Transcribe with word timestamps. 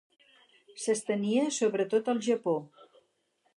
S'estenia 0.85 1.45
sobre 1.59 1.87
tot 1.93 2.11
el 2.17 2.25
Japó. 2.31 2.59